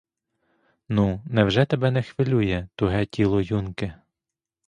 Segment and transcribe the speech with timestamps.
[0.87, 3.93] Ну, невже тебе не хвилює туге тіло юнки?